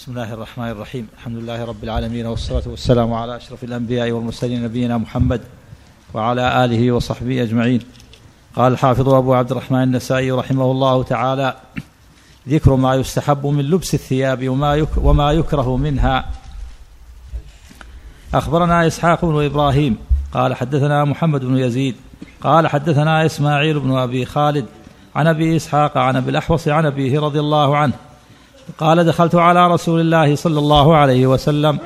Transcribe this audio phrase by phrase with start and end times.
[0.00, 4.98] بسم الله الرحمن الرحيم الحمد لله رب العالمين والصلاة والسلام على أشرف الأنبياء والمرسلين نبينا
[4.98, 5.40] محمد
[6.14, 7.80] وعلى آله وصحبه أجمعين
[8.56, 11.56] قال الحافظ أبو عبد الرحمن النسائي رحمه الله تعالى
[12.48, 16.30] ذكر ما يستحب من لبس الثياب وما وما يكره منها
[18.34, 19.96] أخبرنا إسحاق بن إبراهيم
[20.32, 21.94] قال حدثنا محمد بن يزيد
[22.40, 24.66] قال حدثنا إسماعيل بن أبي خالد
[25.14, 28.09] عن أبي إسحاق عن أبي الأحوص عن أبيه رضي الله عنه
[28.78, 31.78] قال دخلت على رسول الله صلى الله عليه وسلم.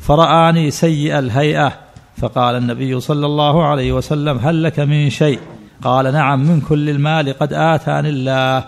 [0.00, 1.72] فرآني سيء الهيئة.
[2.16, 5.38] فقال النبي صلى الله عليه وسلم هل لك من شيء؟
[5.84, 8.64] قال نعم من كل المال قد آتاني الله.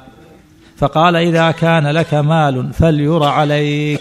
[0.76, 4.00] فقال إذا كان لك مال فلير عليك.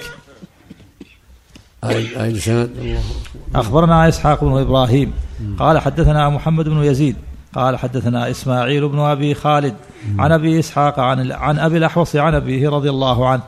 [3.56, 5.14] أخبرنا إسحاق بن إبراهيم.
[5.60, 7.16] قال حدثنا محمد بن يزيد.
[7.56, 9.74] قال حدثنا إسماعيل بن أبي خالد
[10.20, 13.42] عن أبي إسحاق عن, عن أبي الأحوص عن أبيه رضي الله عنه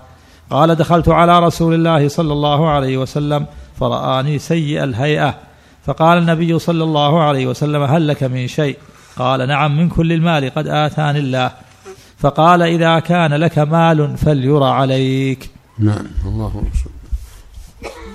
[0.50, 3.46] قال دخلت على رسول الله صلى الله عليه وسلم
[3.80, 5.36] فرآني سيء الهيئة
[5.86, 8.78] فقال النبي صلى الله عليه وسلم هل لك من شيء؟
[9.18, 11.52] قال نعم من كل المال قد آتاني الله
[12.18, 16.64] فقال إذا كان لك مال فليرى عليك نعم الله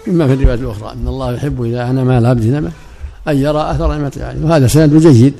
[0.09, 2.73] إما في الرواية الأخرى أن الله يحب إذا أنا مال عبد نعمة
[3.29, 5.35] أن يرى أثر نعمته عليه وهذا سند جيد.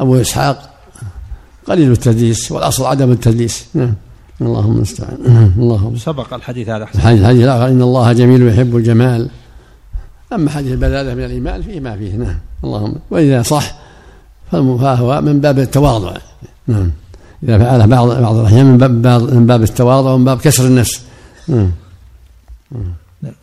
[0.00, 0.70] أبو إسحاق.
[1.66, 3.66] قليل التدليس والأصل عدم التدليس.
[3.74, 3.94] نعم.
[4.40, 5.96] اللهم المستعان اللهم.
[5.96, 9.30] سبق الحديث هذا الحديث الحديث الآخر إن الله جميل يحب الجمال.
[10.32, 12.16] أما حديث البذاذة من الإيمان فيه ما فيه.
[12.16, 12.38] نعم.
[12.64, 12.94] اللهم.
[13.10, 13.74] وإذا صح
[14.50, 16.16] فهو من باب التواضع.
[16.66, 16.90] نعم.
[17.44, 21.02] إذا فعله بعض بعض الأحيان من باب من باب التواضع ومن باب كسر النفس.
[21.48, 21.70] نعم.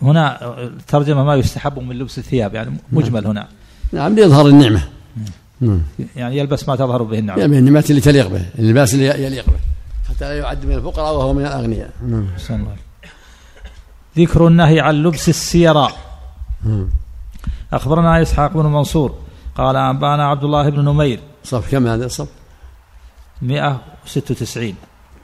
[0.02, 0.56] هنا
[0.88, 3.48] ترجمة ما يستحب من لبس الثياب يعني مجمل هنا.
[3.94, 4.16] نعم.
[4.16, 4.82] ليظهر النعمة.
[5.62, 5.82] نعم.
[6.16, 9.60] يعني يلبس ما تظهر به النعمة يعني النعمات اللي تليق به اللباس اللي يليق به.
[10.10, 11.92] حتى لا يعد من الفقراء وهو من الأغنياء.
[12.08, 12.28] نعم.
[14.18, 15.92] ذكر النهي عن لبس السيراء
[17.74, 19.20] أخبرنا إسحاق بن منصور
[19.56, 21.20] قال أنبأنا عبد الله بن نمير.
[21.44, 22.28] صف كم هذا الصف؟
[23.42, 24.76] 196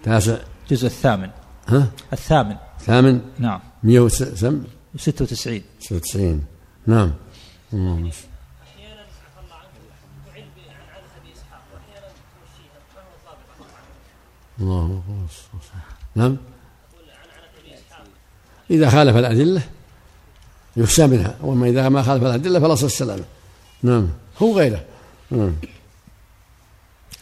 [0.04, 0.38] تاسع.
[0.64, 1.30] الجزء الثامن.
[1.68, 2.56] ها؟ الثامن.
[2.80, 3.60] ثامن؟ نعم.
[3.84, 4.66] 196
[4.98, 6.44] 96 96
[6.88, 7.12] نعم.
[7.74, 8.10] اللهم
[14.60, 15.02] الله
[16.16, 16.38] نعم.
[18.72, 19.62] إذا خالف الأدلة
[20.78, 23.24] يخشى منها وأما إذا ما خالف الأدلة فالأصل السلامة
[23.84, 24.10] نعم.
[24.42, 24.82] هو غيره.
[25.32, 25.56] نعم.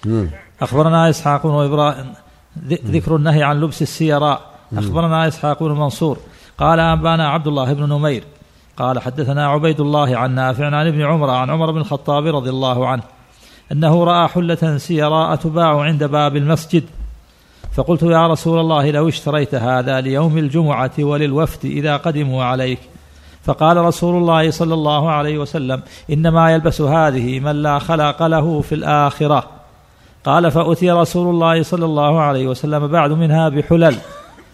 [0.06, 0.30] نعم.
[0.62, 2.14] أخبرنا إسحاق بن إبراهيم
[2.68, 4.52] ذكر النهي عن لبس السيراء.
[4.74, 6.18] أخبرنا إسحاق بن منصور
[6.58, 8.24] قال أنبأنا عبد الله بن نمير
[8.78, 12.88] قال حدثنا عبيد الله عن نافع عن ابن عمر عن عمر بن الخطاب رضي الله
[12.88, 13.04] عنه
[13.72, 16.84] أنه رأى حلة سيراء تباع عند باب المسجد
[17.74, 22.80] فقلت يا رسول الله لو اشتريت هذا ليوم الجمعة وللوفد إذا قدموا عليك.
[23.44, 28.76] فقال رسول الله صلى الله عليه وسلم إنما يلبس هذه من لا خلق له في
[28.76, 29.44] الآخرة.
[30.26, 33.96] قال فأتي رسول الله صلى الله عليه وسلم بعد منها بحلل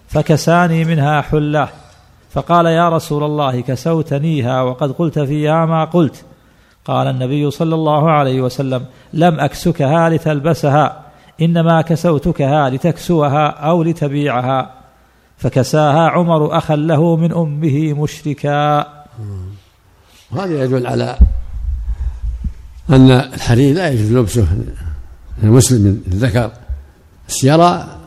[0.08, 1.68] فكساني منها حلة.
[2.30, 6.26] فقال يا رسول الله كسوتنيها وقد قلت فيها ما قلت.
[6.86, 11.07] قال النبي صلى الله عليه وسلم لم أكسكها لتلبسها.
[11.42, 14.74] إنما كسوتكها لتكسوها أو لتبيعها.
[15.38, 18.88] فكساها عمر أخا له من أمه مشركا.
[20.32, 21.18] وهذا يدل على
[22.90, 24.48] أن الحرير لا يجوز لبسه
[25.44, 26.52] المسلم الذكر.
[27.30, 27.98] السيارة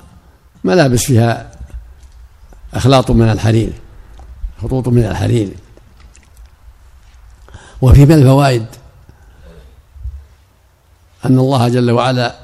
[0.64, 1.50] ملابس فيها
[2.74, 3.72] أخلاط من الحرير
[4.62, 5.48] خطوط من الحرير
[7.82, 8.66] وفي من الفوائد
[11.24, 12.34] أن الله جل وعلا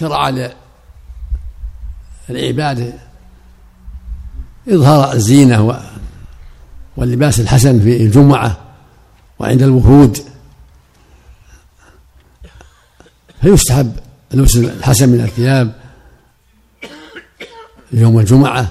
[0.00, 0.50] شرع
[2.28, 2.98] للعباد
[4.68, 5.80] إظهار الزينة
[6.96, 8.58] واللباس الحسن في الجمعة
[9.38, 10.18] وعند الوفود
[13.42, 13.92] فيستحب
[14.32, 15.72] لبس الحسن من الثياب
[17.92, 18.66] يوم الجمعة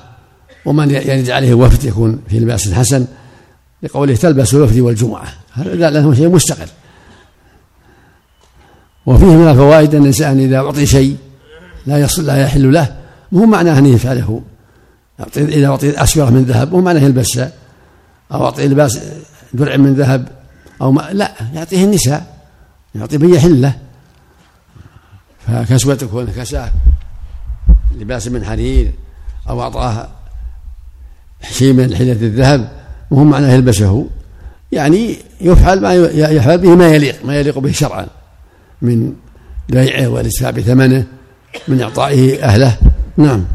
[0.66, 3.08] ومن يرد عليه وفد يكون في لباس الحسن
[3.84, 5.34] لقوله تلبس الوفد والجمعة.
[5.54, 6.68] هذا له شيء مستقل.
[9.06, 11.18] وفيه من الفوائد أن الإنسان إذا أعطي شيء
[11.90, 12.96] لا يصل لا يحل له.
[13.32, 14.42] مو معناه أن يفعله
[15.38, 17.52] إذا أعطي أسورة من ذهب مو معناه يلبسها
[18.32, 19.00] أو أعطي لباس
[19.54, 20.28] درع من ذهب.
[20.82, 22.38] أو ما لا يعطيه النساء.
[22.96, 23.76] يعطي من يحل له
[25.48, 26.74] فكسوة تكون كساء.
[27.98, 28.92] لباس من حرير.
[29.50, 30.10] أو أعطاه
[31.52, 32.72] شيء من حلة الذهب.
[33.12, 34.08] وهو معناه يلبسه.
[34.72, 38.08] يعني يفعل ما يفعل به ما يليق ما يليق به شرعا.
[38.82, 39.14] من
[39.70, 41.06] بيعه والإسفاء بثمنه
[41.68, 42.78] من إعطائه أهله.
[43.18, 43.46] نعم.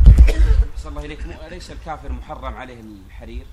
[0.88, 1.19] الله إليك
[1.49, 2.76] أليس الكافر محرم عليه
[3.08, 3.46] الحرير؟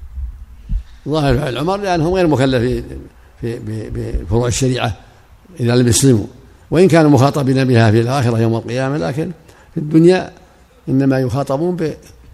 [1.08, 2.84] ظاهر فعل عمر لأنهم غير مكلفين
[3.42, 3.60] في
[3.90, 4.98] بفروع الشريعة
[5.60, 6.26] إذا لم يسلموا.
[6.72, 9.32] وإن كانوا مخاطبين بها في الآخرة يوم القيامة لكن
[9.74, 10.32] في الدنيا
[10.90, 11.78] إنما يخاطبون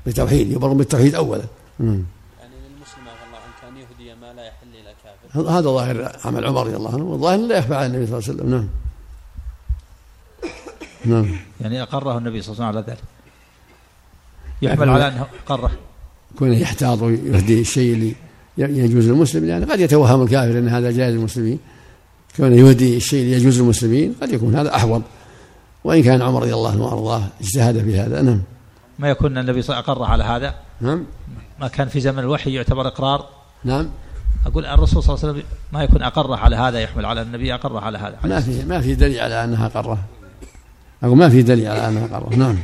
[0.06, 1.44] بتوحيد يبرون بالتوحيد أولا.
[1.80, 5.50] يعني للمسلم الله عنك أن يهدي ما لا يحل إلى كافر.
[5.50, 8.38] هذا ظاهر عمل عمر رضي الله عنه والظاهر لا يخفى على النبي صلى الله عليه
[8.38, 8.52] وسلم.
[8.52, 8.68] نعم.
[11.08, 11.36] نعم.
[11.62, 13.04] يعني أقره النبي صلى الله عليه وسلم على ذلك.
[14.62, 15.72] يحمل على أنه أقره
[16.40, 18.16] كونه يحتاط ويهدي الشيء اللي
[18.58, 21.60] يجوز للمسلم يعني قد يتوهم الكافر أن هذا جائز للمسلمين.
[22.38, 25.02] كونه يهدي الشيء اللي يجوز للمسلمين قد يكون هذا أحوط.
[25.84, 28.42] وإن كان عمر رضي الله عنه وأرضاه اجتهد في هذا نعم.
[29.00, 30.56] ما يكون النبي صلى الله عليه وسلم أقر على هذا.
[30.82, 31.04] نعم.
[31.60, 33.30] ما كان في زمن الوحي يعتبر إقرار.
[33.64, 33.90] نعم.
[34.46, 35.44] أقول الرسول صلى الله عليه وسلم
[35.74, 38.18] ما يكون أقره على هذا يحمل على النبي أقره على هذا.
[38.24, 40.00] ما في ما في دليل على أنها أقره
[41.04, 42.58] أقول ما في دليل على أنها أقره نعم.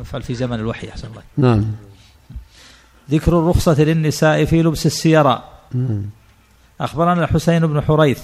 [0.00, 1.22] يفعل في زمن الوحي أحسن الله.
[1.36, 1.64] نعم.
[3.10, 5.44] ذكر الرخصة للنساء في لبس السيراء
[6.80, 8.22] أخبرنا الحسين بن حريث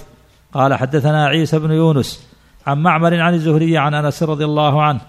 [0.53, 2.27] قال حدثنا عيسى بن يونس
[2.67, 5.01] عن معمر عن الزهري عن أنس رضي الله عنه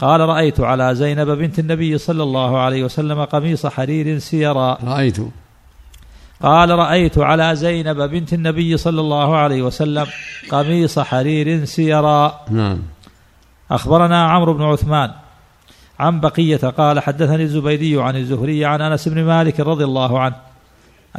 [0.00, 5.16] قال رأيت على زينب بنت النبي صلى الله عليه وسلم قميص حرير سيرا رأيت.
[6.42, 10.06] قال رأيت على زينب بنت النبي صلى الله عليه وسلم
[10.50, 12.78] قميص حرير سيرا نعم.
[13.70, 15.10] أخبرنا عمرو بن عثمان
[15.98, 20.34] عن بقية قال حدثني الزبيدي عن الزهري عن أنس بن مالك رضي الله عنه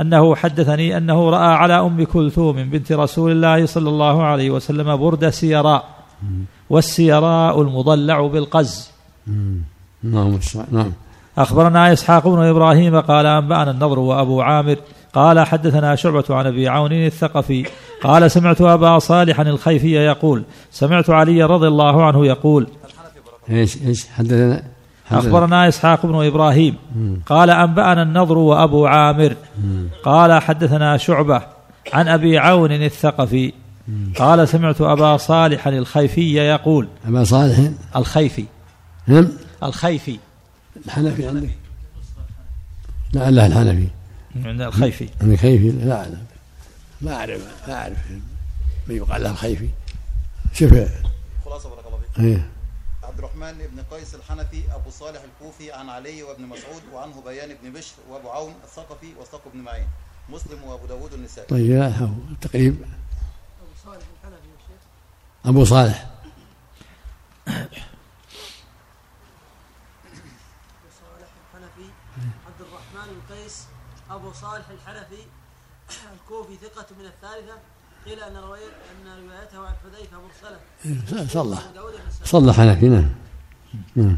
[0.01, 5.29] أنه حدثني أنه رأى على أم كلثوم بنت رسول الله صلى الله عليه وسلم برد
[5.29, 5.85] سيراء
[6.69, 8.91] والسيراء المضلع بالقز.
[10.03, 10.39] نعم
[10.71, 10.91] نعم.
[11.37, 14.75] أخبرنا إسحاق بن إبراهيم قال أنبأنا النضر وأبو عامر
[15.13, 17.65] قال حدثنا شعبة عن أبي عون الثقفي
[18.03, 22.67] قال سمعت أبا صالح الخيفي يقول سمعت علي رضي الله عنه يقول
[23.49, 24.63] إيش إيش حدثنا؟
[25.11, 26.75] أخبرنا إسحاق بن إبراهيم
[27.25, 29.35] قال أنبأنا النضر وأبو عامر
[30.03, 31.41] قال حدثنا شعبة
[31.93, 33.53] عن أبي عون الثقفي
[34.15, 38.45] قال سمعت أبا صالح الخيفي يقول أبا صالح؟ الخيفي.
[39.07, 39.27] نعم.
[39.63, 40.19] الخيفي.
[40.85, 41.49] الحنفي عندك؟
[43.13, 43.87] لا لا الحنفي.
[44.45, 45.09] عند الخيفي.
[45.21, 46.17] الخيفي لا لا.
[47.01, 47.97] ما أعرف ما أعرف.
[48.87, 49.69] ما يقال له الخيفي
[50.53, 50.73] شوف.
[51.45, 52.19] خلاصة بارك الله فيك.
[52.19, 52.51] إيه.
[53.03, 57.73] عبد الرحمن بن قيس الحنفي أبو صالح الكوفي عن علي وابن مسعود وعنه بيان بن
[57.73, 59.87] بشر وأبو عون الثقفي وثق بن معين.
[60.29, 61.47] مسلم وأبو داود النسائي.
[61.47, 61.93] طيب
[62.41, 62.85] تقريب.
[65.45, 66.05] أبو صالح
[71.45, 71.89] الحنفي
[72.47, 73.65] عبد الرحمن القيس
[74.09, 75.21] أبو صالح الحنفي
[76.13, 77.53] الكوفي ثقة من الثالثة
[78.05, 78.41] قيل أن أن
[79.23, 81.27] روايته عن حذيفة مرسلة.
[81.27, 81.61] صلح
[82.23, 83.09] صلح حنفي نعم
[83.95, 84.17] نعم.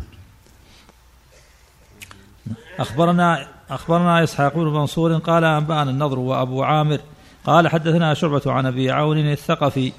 [2.80, 7.00] أخبرنا أخبرنا إسحاق بن منصور قال أنبأنا النضر وأبو عامر
[7.46, 9.94] قال حدثنا شعبة عن أبي عون الثقفي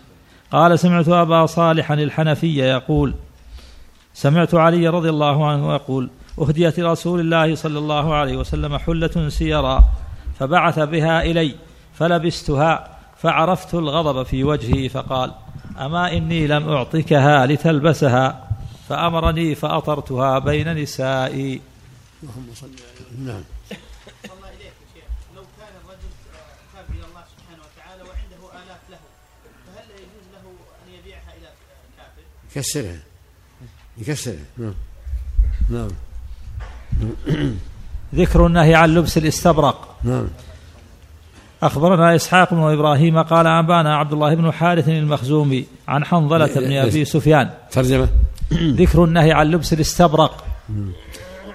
[0.50, 3.14] قال سمعت أبا صالح الحنفي يقول
[4.14, 9.84] سمعت علي رضي الله عنه يقول أهديت رسول الله صلى الله عليه وسلم حلة سيرا
[10.38, 11.54] فبعث بها إلي.
[12.00, 15.35] فلبستها فعرفت الغضب في وجهي فقال
[15.79, 18.49] أما إني لم أعطكها لتلبسها
[18.88, 21.60] فأمرني فأطرتها بين نسائي.
[22.22, 22.70] اللهم صل
[23.19, 23.43] نعم
[24.24, 25.05] الله إليك يا شيخ
[25.36, 26.10] لو كان الرجل
[26.74, 28.98] تاب إلى الله سبحانه وتعالى وعنده آلاف له
[29.67, 30.44] فهل يجوز له
[30.86, 31.48] أن يبيعها إلى
[31.96, 32.22] كافر؟
[32.56, 33.01] يكسرها.
[33.98, 34.44] يكسرها.
[34.58, 34.74] نعم.
[35.70, 35.91] نعم.
[38.15, 39.96] ذكر النهي عن لبس الاستبرق.
[40.05, 40.29] نعم.
[41.62, 47.05] أخبرنا إسحاق بن إبراهيم قال أنبأنا عبد الله بن حارث المخزومي عن حنظلة بن أبي
[47.05, 47.50] سفيان.
[47.70, 48.08] ترجمة.
[48.52, 50.44] ذكر النهي عن لبس الاستبرق.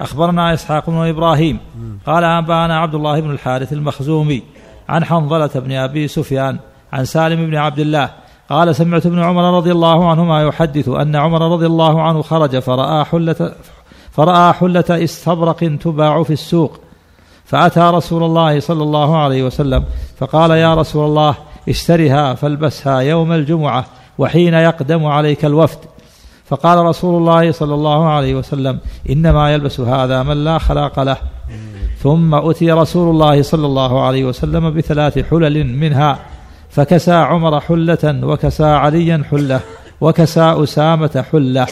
[0.01, 1.59] أخبرنا إسحاق بن إبراهيم
[2.05, 4.43] قال أنبأنا عبد الله بن الحارث المخزومي
[4.89, 6.59] عن حنظلة بن أبي سفيان
[6.93, 8.09] عن سالم بن عبد الله
[8.49, 13.05] قال سمعت ابن عمر رضي الله عنهما يحدث أن عمر رضي الله عنه خرج فرأى
[13.05, 13.55] حلة
[14.11, 16.79] فرأى حلة استبرق تباع في السوق
[17.45, 19.83] فأتى رسول الله صلى الله عليه وسلم
[20.17, 21.35] فقال يا رسول الله
[21.69, 23.85] اشترها فالبسها يوم الجمعة
[24.17, 25.77] وحين يقدم عليك الوفد.
[26.45, 31.17] فقال رسول الله صلى الله عليه وسلم إنما يلبس هذا من لا خلاق له.
[32.03, 36.19] ثم أتي رسول الله صلى الله عليه وسلم بثلاث حلل منها.
[36.69, 39.59] فكسى عمر حلة وكسى عليا حلة
[40.01, 41.67] وكسى أسامة حلة.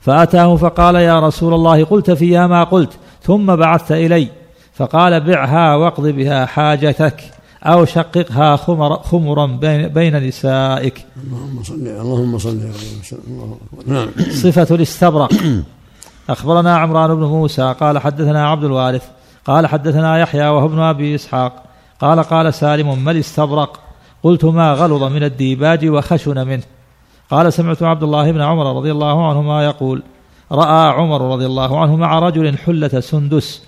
[0.00, 2.92] فأتاه فقال يا رسول الله قلت فيها ما قلت.
[3.22, 4.28] ثم بعثت إلي.
[4.74, 7.20] فقال بعها واقض بها حاجتك
[7.64, 11.06] أو شققها خمر خمرا بين, بين نسائك.
[11.16, 12.60] اللهم صل اللهم صل
[13.86, 14.08] نعم.
[14.30, 15.32] صفة الاستبرق.
[16.30, 19.02] أخبرنا عمران بن موسى قال حدثنا عبد الوارث
[19.44, 21.62] قال حدثنا يحيى وهو ابن أبي إسحاق
[22.00, 23.80] قال قال سالم ما الاستبرق؟
[24.22, 26.62] قلت ما غلظ من الديباج وخشن منه.
[27.30, 30.02] قال سمعت عبد الله بن عمر رضي الله عنهما يقول
[30.52, 33.62] رأى عمر رضي الله عنه مع رجل حلة سندس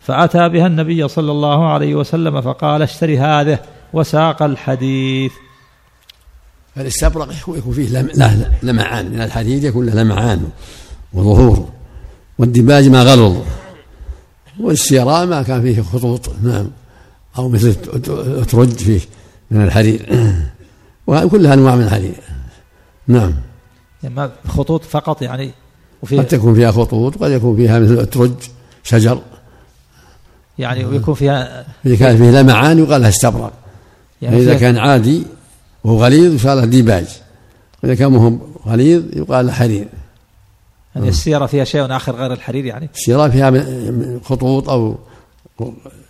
[0.00, 3.58] فأتى بها النبي صلى الله عليه وسلم فقال اشتري هذه
[3.92, 5.32] وساق الحديث.
[6.76, 7.88] فالاستبرق يكون فيه
[8.62, 10.48] لمعان من الحديد يكون له لمعان
[11.12, 11.68] وظهور
[12.38, 13.36] والدباج ما غلظ
[14.60, 16.70] والسيراء ما كان فيه خطوط نعم
[17.38, 17.76] أو مثل
[18.42, 19.00] أترج فيه
[19.50, 20.06] من الحرير.
[21.06, 22.14] وكلها أنواع من الحرير.
[23.08, 23.34] نعم.
[24.02, 25.50] يعني خطوط فقط يعني
[26.06, 28.32] وفي قد تكون فيها خطوط وقد يكون فيها مثل أترج
[28.82, 29.20] شجر.
[30.58, 33.52] يعني ويكون فيها إذا كان فيه لمعان يقال لها استبرق.
[34.22, 35.22] يعني إذا كان عادي
[35.84, 37.06] وهو غليظ يقال له ديباج.
[37.82, 39.88] وإذا كان مهم غليظ يقال له حرير.
[40.96, 43.64] يعني السيرة فيها شيء آخر غير الحرير يعني؟ السيرة فيها
[44.24, 44.98] خطوط أو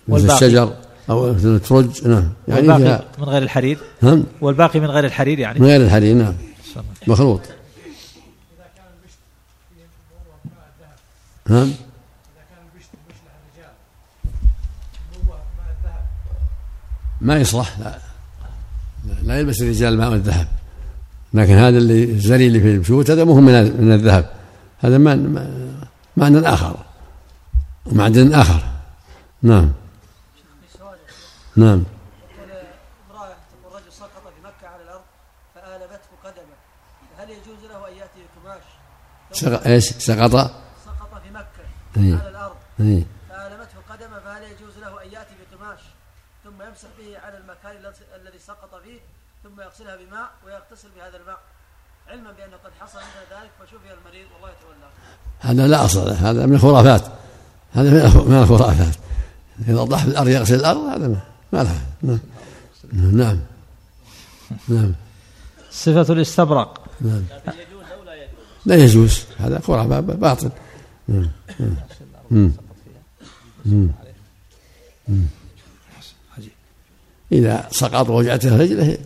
[0.08, 0.72] مثل الشجر
[1.10, 2.28] أو مثل الترج نعم.
[2.48, 4.24] يعني والباقي من غير الحرير؟ نعم.
[4.40, 6.34] والباقي من غير الحرير يعني؟ من غير الحرير نعم.
[7.06, 7.40] مخلوط.
[11.48, 11.72] نعم.
[17.20, 17.98] ما يصلح لا.
[19.22, 20.48] لا يلبس الرجال ماء الذهب
[21.34, 24.30] لكن هذا اللي الزري اللي في البشوت هذا مهم من الذهب.
[24.78, 24.98] هذا
[26.16, 26.76] معنى آخر.
[27.86, 28.62] ومعدن آخر.
[29.42, 29.72] نعم.
[31.56, 31.84] نعم.
[39.32, 40.65] سقط إيش؟ سقط؟
[41.96, 42.56] على الأرض.
[42.80, 45.80] إيه؟ فآلمته قدمه فهل يجوز له أن يأتي بكماش
[46.44, 49.00] ثم يمسح به على المكان الذي سقط فيه
[49.42, 51.38] ثم يغسلها بماء ويغتسل بهذا الماء.
[52.08, 54.90] علما بأنه قد حصل من ذلك فشفي المريض والله يتولى.
[55.40, 57.02] هذا لا أصل هذا من الخرافات.
[57.72, 57.90] هذا
[58.24, 58.94] من الخرافات.
[59.68, 61.08] إذا ضح في الأرض يغسل الأرض هذا
[61.52, 62.18] ما لها نعم.
[62.92, 63.40] نعم.
[64.68, 64.94] نعم.
[65.70, 66.86] صفة الاستبرق.
[67.00, 67.24] نعم.
[68.66, 69.24] لا يجوز.
[69.38, 70.50] هذا خرافة باطل.
[71.08, 71.30] نعم
[72.30, 73.90] نعم
[77.32, 78.98] إذا سقط ووجعته رجله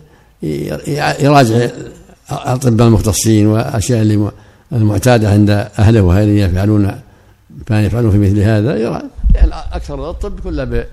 [1.19, 1.69] يراجع
[2.31, 4.31] الأطباء المختصين والأشياء اللي
[4.71, 7.01] المعتادة عند أهله وهذه يفعلون
[7.65, 8.77] كان يفعلون في مثل هذا؟
[9.35, 10.85] يعني أكثر الطب كله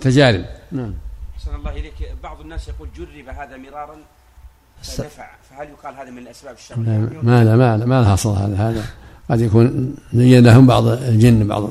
[0.00, 0.44] بتجارب.
[0.72, 0.94] نعم.
[1.36, 1.92] أحسن الله إليك.
[2.22, 3.96] بعض الناس يقول جرب هذا مرارا
[4.82, 8.56] فدفع فهل يقال هذا من الأسباب الشرعية؟ ما لا ما لا ما لها أصل هذا
[8.56, 8.84] هذا
[9.30, 11.70] قد يكون زين لهم بعض الجن بعض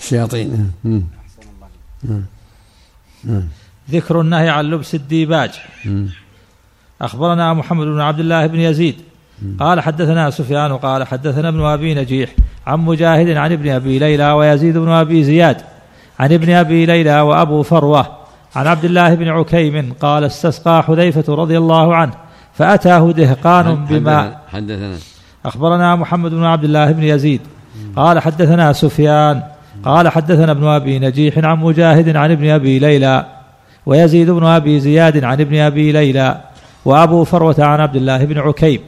[0.00, 0.70] الشياطين.
[0.84, 1.48] أحسن
[3.26, 3.42] الله
[3.90, 5.50] ذكر النهي عن لبس الديباج.
[7.02, 8.94] أخبرنا محمد بن عبد الله بن يزيد.
[9.58, 12.30] قال حدثنا سفيان قال حدثنا ابن أبي نجيح
[12.66, 15.56] عن مجاهد عن ابن أبي ليلى ويزيد بن أبي زياد
[16.18, 18.06] عن ابن أبي ليلى وأبو فروة
[18.56, 22.12] عن عبد الله بن عكيم قال استسقى حذيفة رضي الله عنه
[22.54, 24.96] فأتاه دهقان بماء حدثنا.
[25.46, 27.40] أخبرنا محمد بن عبد الله بن يزيد.
[27.96, 29.42] قال حدثنا سفيان.
[29.84, 33.26] قال حدثنا ابن أبي نجيح عن مجاهد عن ابن أبي ليلى
[33.86, 36.40] ويزيد بن أبي زياد عن ابن أبي ليلى
[36.84, 38.80] وأبو فروة عن عبد الله بن عكيم.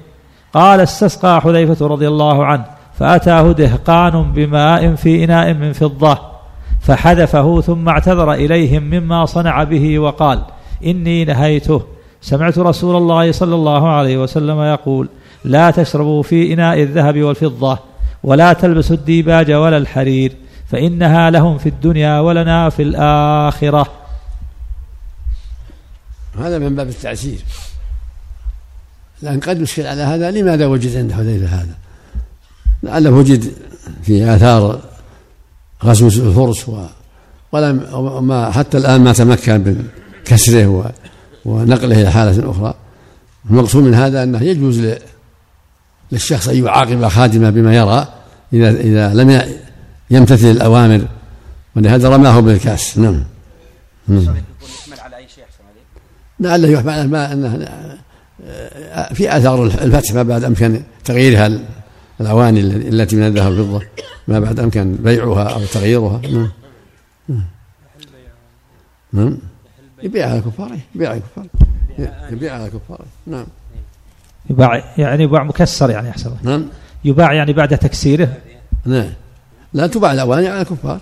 [0.52, 2.64] قال استسقى حذيفة رضي الله عنه
[2.98, 6.18] فأتاه دهقان بماء في إناء من فضة
[6.80, 10.42] فحذفه ثم اعتذر إليهم مما صنع به وقال
[10.84, 11.82] إني نهيته.
[12.20, 15.08] سمعت رسول الله صلى الله عليه وسلم يقول
[15.44, 17.78] لا تشربوا في إناء الذهب والفضة
[18.24, 20.36] ولا تلبسوا الديباج ولا الحرير
[20.70, 23.86] فإنها لهم في الدنيا ولنا في الآخرة.
[26.38, 27.38] هذا من باب التعسير
[29.22, 31.74] لكن قد يشكل على هذا لماذا وجد عند حذيفة هذا؟
[32.82, 33.52] لعله وجد
[34.02, 34.80] في آثار
[35.84, 36.86] غزو الفرس و
[37.52, 39.88] ولم وما حتى الآن ما تمكن من
[40.24, 40.92] كسره
[41.44, 42.74] ونقله إلى حالة أخرى.
[43.50, 44.80] المقصود من هذا أنه يجوز
[46.12, 48.08] للشخص أن يعاقب خادمه بما يرى
[48.52, 49.42] إذا إذا لم
[50.10, 51.06] يمتثل الأوامر
[51.76, 52.98] ولهذا رماه بالكأس.
[52.98, 53.24] نعم.
[54.08, 54.36] نعم.
[56.40, 57.68] لعله يحمل ما أنه
[59.14, 61.60] في آثار الفتح ما بعد أمكن تغييرها
[62.20, 63.82] الأواني التي من الذهب والفضة
[64.28, 66.20] ما بعد أمكن بيعها أو تغييرها.
[66.28, 66.50] نعم.
[69.12, 69.38] نعم.
[70.02, 71.46] يبيع على الكفار يبيع على الكفار
[72.30, 73.46] يبيع على الكفار نعم.
[74.50, 76.66] يباع يعني يباع مكسر يعني أحسن نعم.
[77.04, 78.36] يباع يعني بعد تكسيره.
[78.84, 79.12] نعم.
[79.72, 81.00] لا تباع الاواني على الكفار.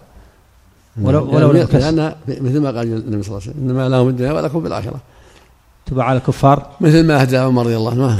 [1.02, 4.32] ولو ولو لم لأن مثل ما قال النبي صلى الله عليه وسلم إنما لهم الدنيا
[4.32, 5.00] ولكم بالآخرة
[5.86, 6.70] تبع على الكفار.
[6.80, 8.06] مثل ما أهدى عمر رضي الله عنه.
[8.06, 8.12] ما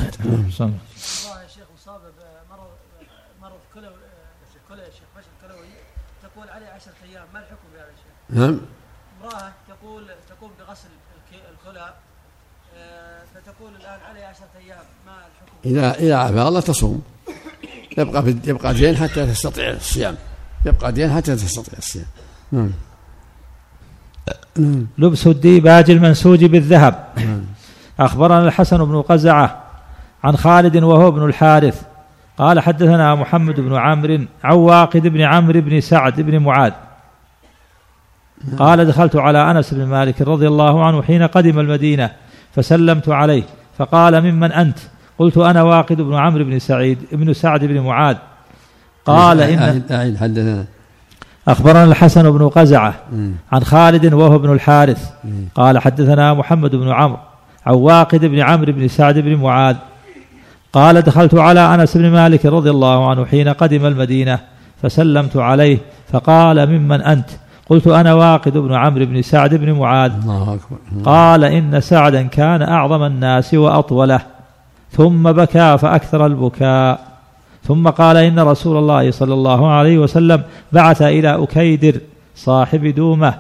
[8.33, 8.71] أهدى.
[15.65, 17.03] إذا إذا عافى الله تصوم.
[17.99, 20.17] يبقى في يبقى دين حتى تستطيع الصيام.
[20.67, 22.07] يبقى دين حتى تستطيع الصيام.
[22.53, 22.71] نعم.
[24.59, 24.87] نعم.
[24.99, 27.05] لبس الديباج المنسوج بالذهب.
[28.01, 29.63] أخبرنا الحسن بن قزعة
[30.25, 31.83] عن خالد وهو ابن الحارث.
[32.39, 36.73] قال حدثنا محمد بن عمرو عن واقد بن عمرو بن سعد بن معاذ.
[38.59, 42.11] قال دخلت على أنس بن مالك رضي الله عنه حين قدم المدينة
[42.55, 43.43] فسلمت عليه.
[43.79, 44.79] فقال ممن أنت؟
[45.21, 48.17] قلت أنا واقد بن عمرو بن سعيد ابن سعد بن معاذ.
[49.07, 50.65] قال إن أعيد حدثنا
[51.49, 52.95] أخبرنا الحسن بن قزعة.
[53.53, 55.11] عن خالد وهو ابن الحارث.
[55.55, 57.19] قال حدثنا محمد بن عمرو
[57.67, 59.77] عن واقد بن عمرو بن سعد بن معاذ.
[60.73, 64.39] قال دخلت على أنس بن مالك رضي الله عنه حين قدم المدينة
[64.83, 65.79] فسلمت عليه
[66.13, 67.31] فقال ممن أنت؟
[67.69, 70.13] قلت أنا واقد بن عمرو بن سعد بن معاذ.
[70.23, 71.05] الله أكبر.
[71.05, 74.21] قال إن سعدا كان أعظم الناس وأطوله.
[74.91, 77.11] ثم بكى فأكثر البكاء.
[77.65, 80.43] ثم قال إن رسول الله صلى الله عليه وسلم
[80.73, 82.01] بعث إلى أكيدر
[82.37, 83.35] صاحب دومة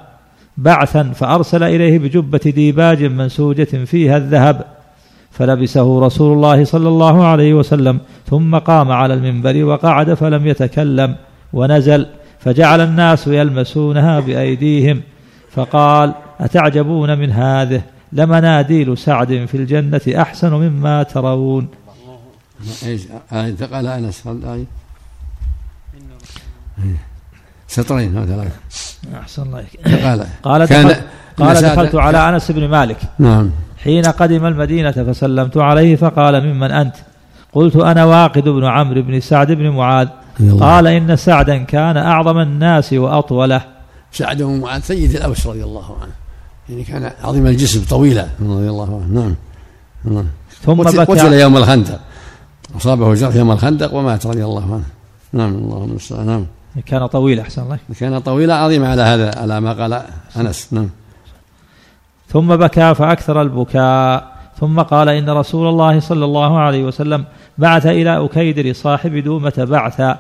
[0.57, 4.65] بعثا فأرسل إليه بجبة ديباج منسوجة فيها الذهب
[5.31, 11.15] فلبسه رسول الله صلى الله عليه وسلم ثم قام على المنبر وقعد فلم يتكلم
[11.53, 12.07] ونزل
[12.39, 15.01] فجعل الناس يلمسونها بأيديهم
[15.51, 21.69] فقال أتعجبون من هذه؟ لمناديل سعد في الجنة أحسن مما ترون.
[22.87, 23.03] إيش؟
[23.33, 24.65] آية قال انس آية.
[27.69, 28.51] سطرين أو ثلاثة
[29.21, 29.65] أحسن الله.
[30.05, 30.67] قال قال
[31.55, 32.99] دخلت, قال على أنس بن مالك.
[33.19, 33.51] نعم.
[33.85, 36.95] حين قدم المدينة فسلمت عليه فقال ممن أنت؟
[37.53, 40.09] قلت أنا واقد بن عمرو بن سعد بن معاذ.
[40.61, 43.63] قال إن سعدا كان أعظم الناس وأطوله
[44.13, 46.13] سعد بن معاذ سيد الأوس رضي الله عنه.
[46.69, 49.21] يعني كان عظيم الجسم طويلا رضي الله عنه.
[49.21, 49.35] نعم.
[50.05, 50.27] نعم.
[50.63, 52.01] ثم قتل يوم الخندق.
[52.77, 54.85] أصابه جرح يوم الخندق ومات رضي الله عنه.
[55.33, 56.47] نعم اللهم المستعان نعم.
[56.87, 57.79] كان طويل أحسن الله.
[58.01, 60.03] كان طويلا عظيما على هذا على ما قال
[60.37, 60.69] أنس.
[60.73, 60.89] نعم.
[62.29, 64.41] ثم بكى فأكثر البكاء.
[64.61, 67.25] ثم قال إن رسول الله صلى الله عليه وسلم
[67.59, 70.19] بعث إلى أكيدر صاحب دومة بعثا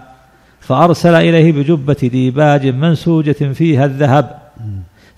[0.60, 4.39] فأرسل إليه بجبة ديباج منسوجة فيها الذهب.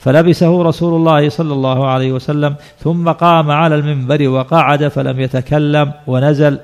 [0.04, 6.58] فلبسه رسول الله صلى الله عليه وسلم ثم قام على المنبر وقعد فلم يتكلم ونزل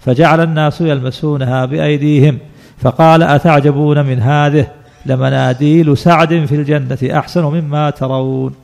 [0.00, 2.38] فجعل الناس يلمسونها بأيديهم
[2.78, 4.66] فقال أتعجبون من هذه؟
[5.06, 8.54] لمناديل سعد في الجنة أحسن مما ترون.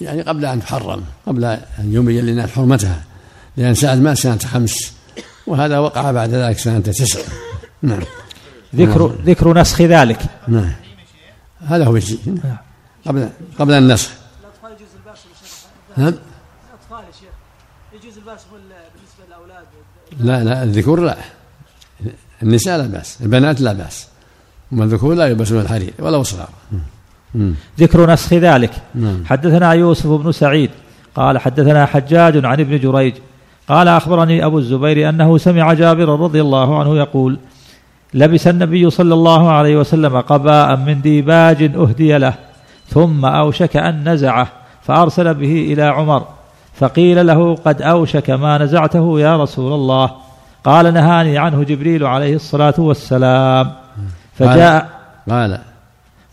[0.00, 1.58] يعني قبل أن تحرم قبل أن
[1.92, 3.02] يبين للناس حرمتها
[3.56, 4.94] لأن سعد مات سنة خمس
[5.46, 7.20] وهذا وقع بعد ذلك سنة تسع.
[7.82, 8.00] نعم.
[8.74, 10.20] ذكر ذكر نسخ ذلك.
[10.48, 10.72] نعم.
[11.66, 12.18] هذا هو الشيء.
[13.06, 15.18] قبل قبل النسخ الأطفال يجوز الباس
[15.96, 17.34] نعم الأطفال يا شيخ.
[18.04, 19.64] يجوز الباس ولا بالنسبة للأولاد.
[20.20, 21.16] لا لا الذكور لا.
[22.42, 24.08] النساء لا بأس البنات لا بأس.
[24.72, 26.48] أما الذكور لا يلبسون الحرير ولو صغار.
[27.78, 28.72] ذكر نسخ ذلك.
[28.94, 29.24] نعم.
[29.26, 30.70] حدثنا يوسف بن سعيد
[31.14, 33.14] قال حدثنا حجاج عن ابن جريج
[33.68, 37.38] قال أخبرني أبو الزبير أنه سمع جابر رضي الله عنه يقول
[38.14, 42.34] لبس النبي صلى الله عليه وسلم قباء من ديباج أهدي له.
[42.88, 44.48] ثم أوشك أن نزعه
[44.82, 46.26] فأرسل به إلى عمر
[46.74, 50.10] فقيل له قد أوشك ما نزعته يا رسول الله.
[50.64, 53.72] قال نهاني عنه جبريل عليه الصلاة والسلام.
[54.34, 54.88] فجاء
[55.30, 55.58] قال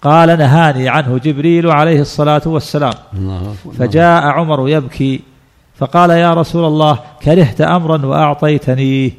[0.01, 0.39] قال.
[0.39, 2.93] نهاني عنه جبريل عليه الصلاة والسلام.
[3.77, 5.21] فجاء عمر يبكي
[5.75, 9.11] فقال يا رسول الله كرهت أمرا واعطيتنيه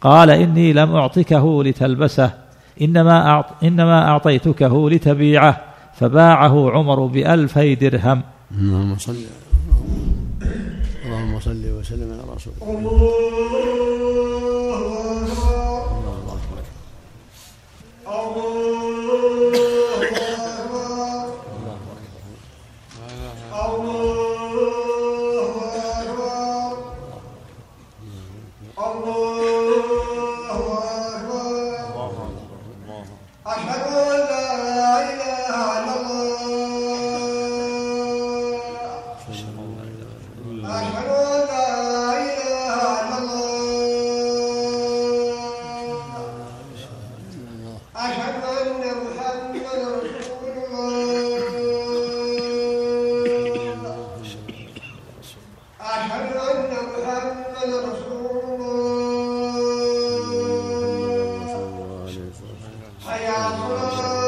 [0.00, 2.30] قال إني لم أعطكه لتلبسه
[2.82, 5.71] إنما أعط إنما أعطيتكه لتبيعه.
[6.02, 8.22] فباعه عمر بألفي درهم.
[8.58, 9.16] اللهم صل
[11.06, 13.41] اللهم صل وسلم على رسول الله.
[63.12, 64.21] 哎呀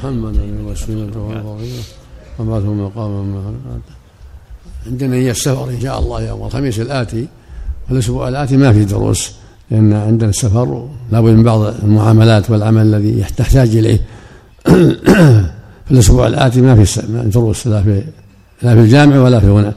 [0.00, 1.82] محمدا الوسيلة والفضيلة
[2.38, 3.42] وبعثه مقاما
[4.86, 7.26] عندنا هي السفر إن شاء الله يوم الخميس الآتي.
[7.90, 9.32] والأسبوع الآتي ما في دروس
[9.70, 14.00] لأن عندنا السفر لابد من بعض المعاملات والعمل الذي تحتاج إليه.
[15.86, 18.02] في الأسبوع الآتي ما في دروس لا في
[18.62, 19.74] لا في الجامع ولا في هنا.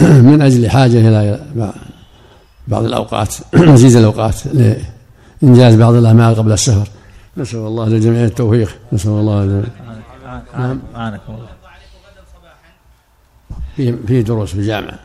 [0.28, 1.40] من أجل حاجة إلى
[2.68, 4.34] بعض الأوقات مزيد الأوقات
[5.42, 6.88] لإنجاز بعض الأعمال قبل السفر.
[7.38, 8.78] نسأل الله للجميع التوفيق.
[8.92, 9.68] نسأل الله للجميع
[10.58, 10.80] نعم.
[10.96, 11.48] أعانكم الله.
[13.76, 14.98] في في دروس في الجامعة.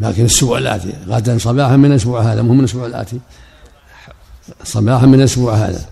[0.00, 3.20] لكن الأسبوع الآتي غدا صباحا من الأسبوع هذا مو من الأسبوع الآتي.
[4.64, 5.86] صباحا من الأسبوع هذا.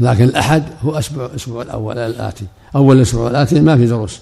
[0.00, 2.46] لكن الأحد هو أسبوع الأسبوع الأول الآتي.
[2.76, 4.20] أول الأسبوع الآتي ما في دروس.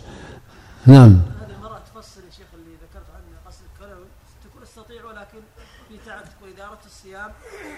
[0.86, 4.06] نعم هذه المرأة تفسر يا شيخ اللي ذكرت عنه غسل الكلوي
[4.44, 5.42] تقول استطيع ولكن
[5.88, 7.30] في تعب تقول اذا اردت الصيام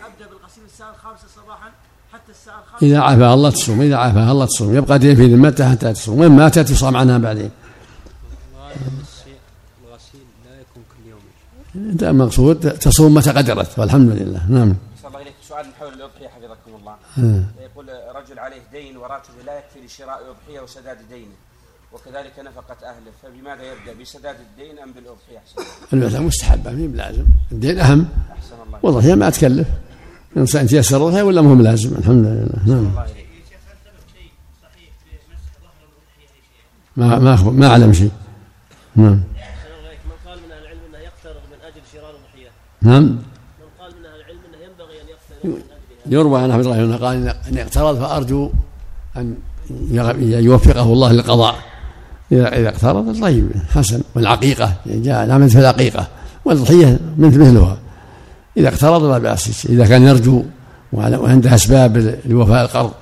[0.07, 1.71] ابدا بالغسيل الساعة الخامسه صباحا
[2.13, 2.34] حتى الساعة الخامسه
[2.83, 4.77] إذا عافاها الله تصوم إذا عافاها الله تصوم.
[4.77, 7.51] يبقى دين في ذمتها حتى تصوم؟ وإن ماتت؟ يصام عنها بعدين.
[10.45, 11.21] لا يكون كل يوم
[11.91, 14.51] انت المقصود تصوم متى قدرت والحمد لله.
[14.51, 14.77] نعم.
[15.07, 15.35] الله إليك.
[15.49, 16.97] سؤال حول الأضحية حفظكم الله.
[17.19, 17.43] آه.
[17.65, 21.37] يقول رجل عليه دين وراتبه لا يكفي لشراء أضحية وسداد دينه
[21.93, 23.11] وكذلك نفقة أهله.
[23.23, 27.25] فبماذا يبدأ بسداد الدين أم بالأضحية؟ أحسن البدعة مستحبة مي بلازم.
[27.53, 28.09] الدين أهم.
[28.33, 29.69] أحسن الله والله ما تكلف.
[30.35, 32.49] الإنسان تيسر لها ولا مهم لازم؟ الحمد لله.
[32.67, 32.79] نعم.
[32.79, 33.07] الله
[36.97, 38.11] ما ما ما أعلم شيء.
[38.97, 39.07] نعم.
[39.07, 39.21] من
[40.27, 42.49] قال من أهل العلم انه يقترض من أجل شراء الاضحيه
[42.83, 43.03] نعم.
[43.03, 43.19] من
[43.81, 46.97] قال من أهل العلم انه ينبغي ان يقترض من اجلها يروى عن أحمد الله بن
[46.97, 48.51] قال إن اقترض فأرجو
[49.17, 49.37] أن
[50.21, 51.57] يوفقه الله للقضاء.
[52.33, 54.03] إذا إذا اقترض طيب حسن.
[54.15, 56.09] والعقيقة جاء العمل في العقيقة
[56.45, 57.79] والضحية مثل مثلها.
[58.57, 60.45] إذا اقترض لا بأس إذا كان يرجو
[60.93, 62.93] وعنده أسباب لوفاء القرض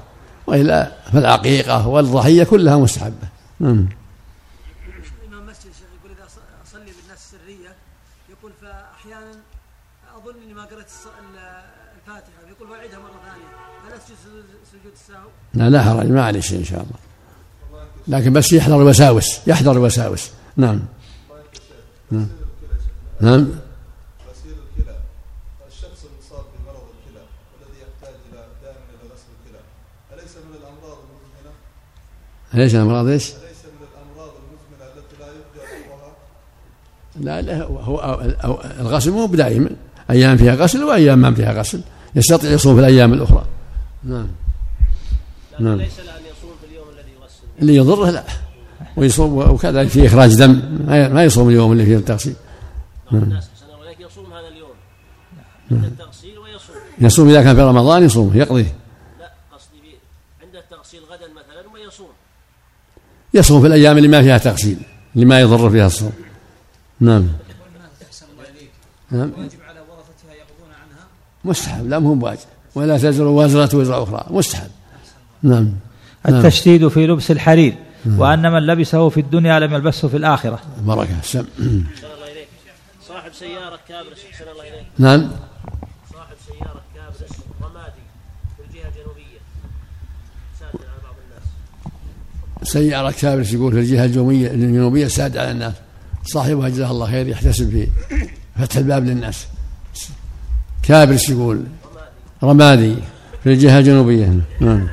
[0.46, 3.28] وإلا فالعقيقة والضحية كلها مستحبة.
[3.60, 3.88] نعم.
[5.28, 6.16] الامام مسجد الشيخ يقول
[6.66, 7.74] اصلي بالناس سريه
[8.30, 9.30] يقول فاحيانا
[10.16, 11.62] اظن اني ما قرأت الص- ال-
[12.00, 13.48] الفاتحه يقول واعيدها مره ثانية
[13.88, 14.16] هل اسجد
[14.72, 16.96] سجود-؟ لا لا حرج ما عليه شيء إن شاء الله.
[18.08, 20.30] لكن بس يحذر الوساوس يحذر الوساوس.
[20.56, 20.80] نعم.
[23.20, 23.48] نعم.
[32.54, 35.16] ليش الأمراض؟ إيش؟ اليس من الامراض المزمنه التي
[37.20, 37.98] لا؟ لا لا هو, هو
[38.42, 39.70] أو- الغسل مو بدائما
[40.10, 41.80] أيام فيها غسل وأيام ما فيها غسل.
[42.14, 43.44] يستطيع يصوم في الأيام الأخرى.
[44.04, 44.26] نعم.
[45.60, 45.78] نعم.
[45.78, 47.42] ليس له ان يصوم في اليوم الذي يغسل.
[47.62, 48.24] اللي يضره لا.
[48.96, 50.62] ويصوم وكذلك في إخراج دم.
[50.86, 52.34] ما يصوم اليوم اللي فيه التغسيل.
[53.12, 53.48] بعض الناس
[54.00, 54.70] يصوم هذا اليوم.
[55.70, 56.76] عند التغسيل ويصوم.
[57.00, 58.74] يصوم إذا كان في رمضان يصوم يقضيه
[59.20, 59.94] لا قصدي بي
[60.42, 62.08] عند التغسيل غدا مثلا ويصوم
[63.34, 64.78] يصوم في الأيام اللي ما فيها تغسيل
[65.14, 66.12] اللي ما يضر فيها الصوم.
[67.00, 67.28] نعم.
[69.10, 69.32] نعم.
[69.38, 71.06] واجب على ورثتها يقضون عنها
[71.44, 72.38] مستحب لا مو بواجب.
[72.74, 74.24] ولا تزر وازرة وزر أخرى.
[74.30, 74.70] مستحب.
[75.42, 75.72] نعم.
[76.24, 76.34] نعم.
[76.34, 77.74] التشديد في لبس الحرير
[78.06, 80.60] وأن من لبسه في الدنيا لم يلبسه في الآخرة.
[80.78, 82.48] بركة السم احسن الله إليك.
[83.08, 84.86] صاحب سيارة كابرس احسن الله إليك.
[84.98, 85.30] نعم
[86.12, 88.02] صاحب سياره كابرس رمادي
[88.56, 89.40] في الجهه الجنوبيه
[90.60, 91.46] ساتر على بعض الناس
[92.72, 95.74] سيارة كابرس يقول في الجهة الجنوبية الجنوبية ساد على الناس.
[96.24, 97.88] صاحبها جزاه الله خير يحتسب في
[98.56, 99.46] فتح الباب للناس.
[100.82, 101.64] كابرس يقول
[102.42, 102.94] رمادي
[103.42, 104.40] في الجهة الجنوبية.
[104.60, 104.88] نعم.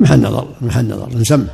[0.00, 1.18] محل نظر محل نظر.
[1.18, 1.44] نسمع.